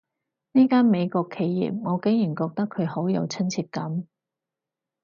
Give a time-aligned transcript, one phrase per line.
[0.53, 4.07] 呢間美國企業，我竟然覺得佢好有親切感